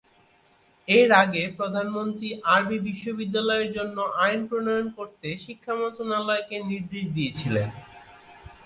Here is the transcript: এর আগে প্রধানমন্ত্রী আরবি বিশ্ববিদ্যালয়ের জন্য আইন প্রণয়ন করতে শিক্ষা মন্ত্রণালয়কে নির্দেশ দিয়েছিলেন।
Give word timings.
এর 0.87 1.09
আগে 1.23 1.43
প্রধানমন্ত্রী 1.57 2.27
আরবি 2.53 2.77
বিশ্ববিদ্যালয়ের 2.87 3.69
জন্য 3.77 3.97
আইন 4.23 4.41
প্রণয়ন 4.49 4.87
করতে 4.97 5.27
শিক্ষা 5.45 5.73
মন্ত্রণালয়কে 5.79 6.57
নির্দেশ 6.69 7.05
দিয়েছিলেন। 7.15 7.67